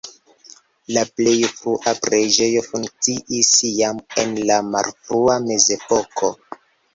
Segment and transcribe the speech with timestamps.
[0.95, 3.51] La plej frua preĝejo funkciis
[3.81, 6.33] jam en la malfrua mezepoko.